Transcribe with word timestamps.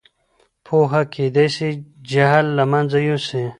پوهه 0.65 1.01
کېدای 1.13 1.47
سي 1.55 1.67
جهل 2.11 2.45
له 2.57 2.63
منځه 2.71 2.97
یوسي. 3.09 3.43